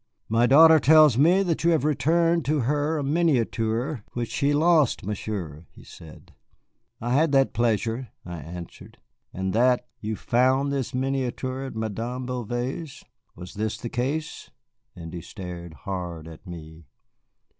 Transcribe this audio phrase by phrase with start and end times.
[0.29, 5.05] "My daughter tells me that you have returned to her a miniature which she lost,
[5.05, 6.33] Monsieur," he said.
[6.99, 8.97] "I had that pleasure," I answered.
[9.31, 13.03] "And that you found this miniature at Madame Bouvet's.
[13.35, 14.49] Was this the case?"
[14.95, 16.87] And he stared hard at me.